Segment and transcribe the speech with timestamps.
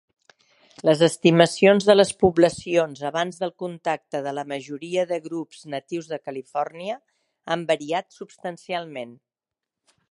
[0.87, 6.21] Les estimacions de les poblacions abans del contacte de la majoria de grups natius de
[6.29, 6.99] Califòrnia
[7.57, 9.17] han variat substancialment.